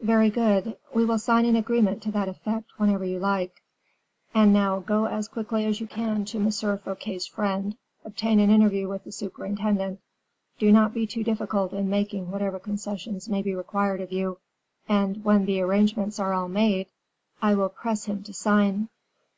[0.00, 0.78] "Very good.
[0.94, 3.60] We will sign an agreement to that effect whenever you like.
[4.32, 6.50] And now go as quickly as you can to M.
[6.78, 10.00] Fouquet's friend, obtain an interview with the superintendent;
[10.58, 14.38] do not be too difficult in making whatever concessions may be required of you;
[14.88, 16.86] and when once the arrangements are all made"
[17.42, 18.88] "I will press him to sign."